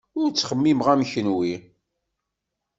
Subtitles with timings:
[0.19, 1.53] Ur ttxemmimeɣ am kunwi.